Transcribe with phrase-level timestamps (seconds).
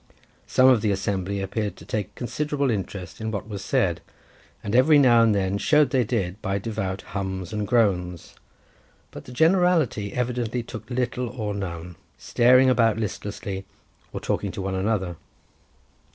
[0.47, 4.01] Some of the assembly appeared to take considerable interest in what was said,
[4.63, 8.33] and every now and then showed they did by devout hums and groans;
[9.11, 13.63] but the generality evidently took little or none, staring about listlessly,
[14.11, 15.17] or talking to one another.